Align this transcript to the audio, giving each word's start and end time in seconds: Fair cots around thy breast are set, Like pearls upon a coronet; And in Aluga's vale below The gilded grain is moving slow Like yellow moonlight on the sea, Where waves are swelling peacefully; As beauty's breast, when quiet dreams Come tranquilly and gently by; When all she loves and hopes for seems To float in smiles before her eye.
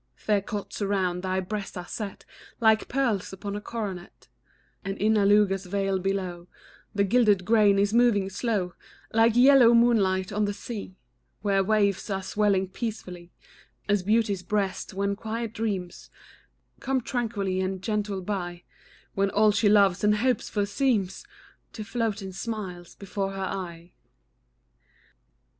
Fair 0.15 0.41
cots 0.41 0.81
around 0.81 1.21
thy 1.21 1.39
breast 1.39 1.77
are 1.77 1.85
set, 1.85 2.25
Like 2.59 2.87
pearls 2.87 3.31
upon 3.31 3.55
a 3.55 3.61
coronet; 3.61 4.29
And 4.83 4.97
in 4.97 5.13
Aluga's 5.15 5.67
vale 5.67 5.99
below 5.99 6.47
The 6.95 7.03
gilded 7.03 7.45
grain 7.45 7.77
is 7.77 7.93
moving 7.93 8.27
slow 8.27 8.73
Like 9.13 9.35
yellow 9.35 9.75
moonlight 9.75 10.31
on 10.31 10.45
the 10.45 10.55
sea, 10.55 10.95
Where 11.43 11.63
waves 11.63 12.09
are 12.09 12.23
swelling 12.23 12.69
peacefully; 12.69 13.31
As 13.87 14.01
beauty's 14.01 14.41
breast, 14.41 14.91
when 14.95 15.15
quiet 15.15 15.53
dreams 15.53 16.09
Come 16.79 17.01
tranquilly 17.01 17.59
and 17.61 17.79
gently 17.79 18.21
by; 18.21 18.63
When 19.13 19.29
all 19.29 19.51
she 19.51 19.69
loves 19.69 20.03
and 20.03 20.15
hopes 20.15 20.49
for 20.49 20.65
seems 20.65 21.27
To 21.73 21.83
float 21.83 22.23
in 22.23 22.33
smiles 22.33 22.95
before 22.95 23.33
her 23.33 23.37
eye. 23.43 23.91